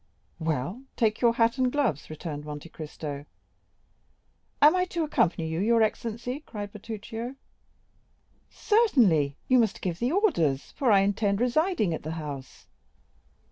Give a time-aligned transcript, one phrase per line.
[0.39, 3.27] "Well, take your hat and gloves," returned Monte Cristo.
[4.59, 7.35] "Am I to accompany you, your excellency?" cried Bertuccio.
[8.49, 12.65] "Certainly, you must give the orders, for I intend residing at the house."